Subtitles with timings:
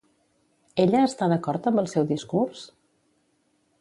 [0.85, 2.65] Ella està d'acord amb el seu discurs?